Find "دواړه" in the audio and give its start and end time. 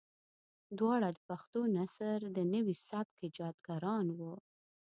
0.77-1.07